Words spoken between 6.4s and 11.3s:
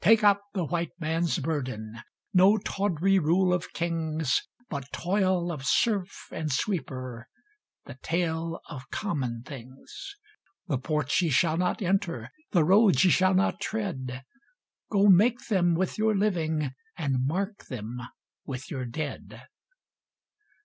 sweeper The tale of common things. The ports ye